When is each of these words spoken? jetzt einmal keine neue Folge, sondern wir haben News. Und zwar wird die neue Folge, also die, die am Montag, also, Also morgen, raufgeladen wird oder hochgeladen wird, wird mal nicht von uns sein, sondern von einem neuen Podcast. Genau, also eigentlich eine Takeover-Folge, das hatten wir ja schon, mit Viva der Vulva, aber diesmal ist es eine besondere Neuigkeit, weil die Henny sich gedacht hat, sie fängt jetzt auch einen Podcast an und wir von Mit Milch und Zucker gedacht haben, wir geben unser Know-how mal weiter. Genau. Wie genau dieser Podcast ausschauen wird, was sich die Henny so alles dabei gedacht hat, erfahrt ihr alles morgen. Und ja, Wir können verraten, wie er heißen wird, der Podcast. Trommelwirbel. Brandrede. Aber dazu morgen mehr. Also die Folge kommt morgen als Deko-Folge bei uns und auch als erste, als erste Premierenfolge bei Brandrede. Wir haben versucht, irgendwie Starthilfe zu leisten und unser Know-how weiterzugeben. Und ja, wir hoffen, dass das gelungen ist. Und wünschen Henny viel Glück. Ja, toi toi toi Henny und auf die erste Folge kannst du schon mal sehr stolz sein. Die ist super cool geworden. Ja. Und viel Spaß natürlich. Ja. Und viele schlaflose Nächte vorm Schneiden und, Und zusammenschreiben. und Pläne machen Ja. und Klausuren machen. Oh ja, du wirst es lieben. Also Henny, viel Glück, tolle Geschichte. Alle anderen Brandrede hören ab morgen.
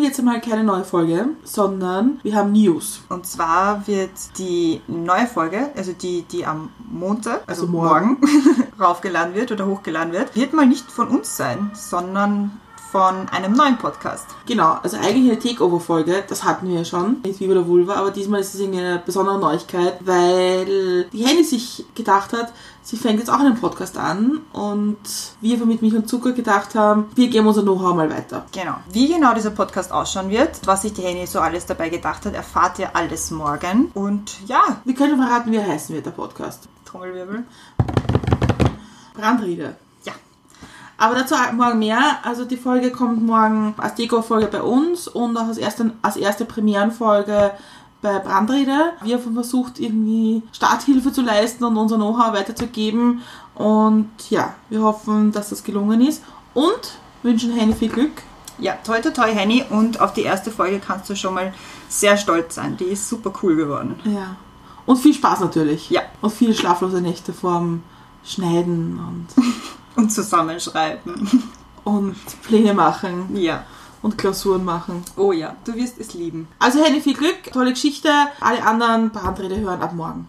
jetzt 0.00 0.18
einmal 0.18 0.40
keine 0.40 0.64
neue 0.64 0.84
Folge, 0.84 1.28
sondern 1.44 2.20
wir 2.22 2.34
haben 2.34 2.52
News. 2.52 3.02
Und 3.08 3.26
zwar 3.26 3.86
wird 3.86 4.10
die 4.38 4.80
neue 4.86 5.26
Folge, 5.26 5.70
also 5.76 5.92
die, 5.92 6.22
die 6.22 6.44
am 6.44 6.70
Montag, 6.90 7.42
also, 7.46 7.62
Also 7.62 7.66
morgen, 7.66 8.18
raufgeladen 8.80 9.34
wird 9.34 9.52
oder 9.52 9.66
hochgeladen 9.66 10.12
wird, 10.12 10.36
wird 10.36 10.52
mal 10.52 10.66
nicht 10.66 10.90
von 10.90 11.08
uns 11.08 11.36
sein, 11.36 11.70
sondern 11.74 12.60
von 12.90 13.28
einem 13.28 13.52
neuen 13.52 13.78
Podcast. 13.78 14.26
Genau, 14.46 14.78
also 14.82 14.96
eigentlich 14.96 15.30
eine 15.30 15.38
Takeover-Folge, 15.38 16.24
das 16.28 16.44
hatten 16.44 16.68
wir 16.68 16.78
ja 16.78 16.84
schon, 16.84 17.18
mit 17.22 17.38
Viva 17.38 17.54
der 17.54 17.66
Vulva, 17.66 17.94
aber 17.94 18.10
diesmal 18.10 18.40
ist 18.40 18.54
es 18.54 18.60
eine 18.60 19.00
besondere 19.04 19.38
Neuigkeit, 19.38 19.98
weil 20.00 21.04
die 21.04 21.24
Henny 21.24 21.44
sich 21.44 21.84
gedacht 21.94 22.32
hat, 22.32 22.52
sie 22.82 22.96
fängt 22.96 23.20
jetzt 23.20 23.30
auch 23.30 23.38
einen 23.38 23.60
Podcast 23.60 23.96
an 23.96 24.40
und 24.52 24.98
wir 25.40 25.58
von 25.58 25.68
Mit 25.68 25.82
Milch 25.82 25.94
und 25.94 26.08
Zucker 26.08 26.32
gedacht 26.32 26.74
haben, 26.74 27.10
wir 27.14 27.28
geben 27.28 27.46
unser 27.46 27.62
Know-how 27.62 27.94
mal 27.94 28.10
weiter. 28.10 28.46
Genau. 28.52 28.74
Wie 28.92 29.12
genau 29.12 29.34
dieser 29.34 29.50
Podcast 29.50 29.92
ausschauen 29.92 30.30
wird, 30.30 30.60
was 30.66 30.82
sich 30.82 30.92
die 30.92 31.02
Henny 31.02 31.26
so 31.26 31.38
alles 31.40 31.66
dabei 31.66 31.90
gedacht 31.90 32.26
hat, 32.26 32.34
erfahrt 32.34 32.78
ihr 32.80 32.96
alles 32.96 33.30
morgen. 33.30 33.90
Und 33.94 34.46
ja, 34.46 34.80
Wir 34.84 34.94
können 34.94 35.16
verraten, 35.16 35.52
wie 35.52 35.56
er 35.56 35.68
heißen 35.68 35.94
wird, 35.94 36.06
der 36.06 36.10
Podcast. 36.10 36.68
Trommelwirbel. 36.84 37.44
Brandrede. 39.14 39.76
Aber 41.00 41.14
dazu 41.14 41.34
morgen 41.54 41.78
mehr. 41.78 42.18
Also 42.24 42.44
die 42.44 42.58
Folge 42.58 42.90
kommt 42.92 43.24
morgen 43.24 43.74
als 43.78 43.94
Deko-Folge 43.94 44.48
bei 44.48 44.60
uns 44.60 45.08
und 45.08 45.34
auch 45.38 45.46
als 45.46 45.56
erste, 45.56 45.92
als 46.02 46.16
erste 46.16 46.44
Premierenfolge 46.44 47.52
bei 48.02 48.18
Brandrede. 48.18 48.92
Wir 49.02 49.16
haben 49.16 49.32
versucht, 49.32 49.80
irgendwie 49.80 50.42
Starthilfe 50.52 51.10
zu 51.10 51.22
leisten 51.22 51.64
und 51.64 51.78
unser 51.78 51.96
Know-how 51.96 52.34
weiterzugeben. 52.34 53.22
Und 53.54 54.10
ja, 54.28 54.52
wir 54.68 54.82
hoffen, 54.82 55.32
dass 55.32 55.48
das 55.48 55.64
gelungen 55.64 56.02
ist. 56.02 56.22
Und 56.52 56.98
wünschen 57.22 57.54
Henny 57.54 57.72
viel 57.72 57.88
Glück. 57.88 58.22
Ja, 58.58 58.74
toi 58.84 59.00
toi 59.00 59.10
toi 59.10 59.34
Henny 59.34 59.64
und 59.70 60.02
auf 60.02 60.12
die 60.12 60.24
erste 60.24 60.50
Folge 60.50 60.80
kannst 60.80 61.08
du 61.08 61.16
schon 61.16 61.32
mal 61.32 61.54
sehr 61.88 62.18
stolz 62.18 62.56
sein. 62.56 62.76
Die 62.76 62.84
ist 62.84 63.08
super 63.08 63.32
cool 63.42 63.56
geworden. 63.56 63.98
Ja. 64.04 64.36
Und 64.84 64.98
viel 64.98 65.14
Spaß 65.14 65.40
natürlich. 65.40 65.88
Ja. 65.88 66.02
Und 66.20 66.30
viele 66.30 66.52
schlaflose 66.52 67.00
Nächte 67.00 67.32
vorm 67.32 67.84
Schneiden 68.22 68.98
und, 68.98 69.28
Und 69.96 70.10
zusammenschreiben. 70.10 71.42
und 71.84 72.16
Pläne 72.42 72.74
machen 72.74 73.34
Ja. 73.36 73.64
und 74.02 74.16
Klausuren 74.18 74.64
machen. 74.64 75.04
Oh 75.16 75.32
ja, 75.32 75.56
du 75.64 75.74
wirst 75.74 75.98
es 75.98 76.14
lieben. 76.14 76.48
Also 76.58 76.82
Henny, 76.82 77.00
viel 77.00 77.14
Glück, 77.14 77.52
tolle 77.52 77.70
Geschichte. 77.70 78.10
Alle 78.40 78.64
anderen 78.64 79.10
Brandrede 79.10 79.58
hören 79.60 79.82
ab 79.82 79.92
morgen. 79.94 80.28